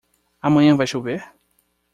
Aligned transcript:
Amanhã 0.41 0.75
vai 0.79 0.87
chover? 0.93 1.21